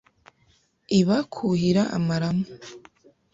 Iba 0.99 1.17
kwuhira 1.33 1.83
amaramu 1.97 2.45